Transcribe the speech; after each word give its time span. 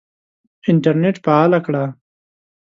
انټرنېټ 0.69 1.15
فعاله 1.25 1.59
کړه! 1.65 1.83